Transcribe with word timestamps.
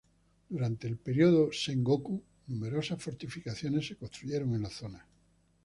Durante 0.49 0.89
la 0.89 0.95
periodo 0.95 1.53
Sengoku, 1.53 2.23
numerosas 2.47 2.99
fortificaciones 3.03 3.85
se 3.85 3.97
construyeron 3.97 4.55
en 4.55 4.63
la 4.63 4.69
zona. 4.71 5.05